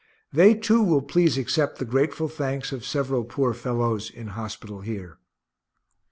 [0.33, 5.19] They too will please accept the grateful thanks of several poor fellows, in hospital here.